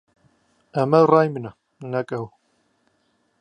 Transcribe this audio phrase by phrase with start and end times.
[0.75, 1.51] ئەمە ڕای منە،
[1.91, 2.25] نەک ئەو.